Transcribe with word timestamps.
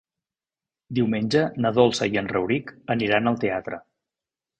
Diumenge 0.99 1.43
na 1.65 1.71
Dolça 1.79 2.07
i 2.13 2.17
en 2.21 2.29
Rauric 2.31 2.73
aniran 2.95 3.33
al 3.33 3.39
teatre. 3.45 3.81